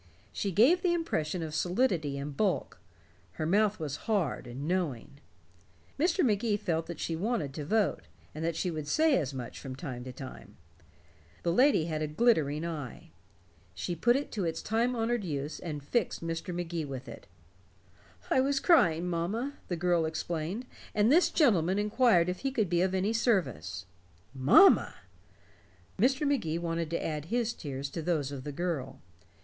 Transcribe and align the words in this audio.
She 0.33 0.51
gave 0.51 0.81
the 0.81 0.95
impression 0.95 1.43
of 1.43 1.53
solidity 1.53 2.17
and 2.17 2.35
bulk; 2.35 2.79
her 3.33 3.45
mouth 3.45 3.79
was 3.79 3.97
hard 4.09 4.47
and 4.47 4.67
knowing. 4.67 5.19
Mr. 5.99 6.25
Magee 6.25 6.57
felt 6.57 6.87
that 6.87 6.99
she 6.99 7.15
wanted 7.15 7.53
to 7.53 7.65
vote, 7.65 8.07
and 8.33 8.43
that 8.43 8.55
she 8.55 8.71
would 8.71 8.87
say 8.87 9.15
as 9.19 9.31
much 9.31 9.59
from 9.59 9.75
time 9.75 10.03
to 10.05 10.11
time. 10.11 10.57
The 11.43 11.53
lady 11.53 11.85
had 11.85 12.01
a 12.01 12.07
glittering 12.07 12.65
eye; 12.65 13.11
she 13.75 13.95
put 13.95 14.15
it 14.15 14.31
to 14.31 14.43
its 14.43 14.63
time 14.63 14.95
honored 14.95 15.23
use 15.23 15.59
and 15.59 15.83
fixed 15.83 16.23
Mr. 16.25 16.51
Magee 16.51 16.83
with 16.83 17.07
it. 17.07 17.27
"I 18.31 18.41
was 18.41 18.59
crying, 18.59 19.07
mamma," 19.07 19.53
the 19.67 19.77
girl 19.77 20.05
explained, 20.07 20.65
"and 20.95 21.11
this 21.11 21.29
gentleman 21.29 21.77
inquired 21.77 22.27
if 22.27 22.39
he 22.39 22.49
could 22.49 22.71
be 22.71 22.81
of 22.81 22.95
any 22.95 23.13
service." 23.13 23.85
Mamma! 24.33 24.95
Mr. 25.99 26.27
Magee 26.27 26.57
wanted 26.57 26.89
to 26.89 27.05
add 27.05 27.25
his 27.25 27.53
tears 27.53 27.87
to 27.91 28.01
those 28.01 28.31
of 28.31 28.43
the 28.43 28.51
girl. 28.51 28.99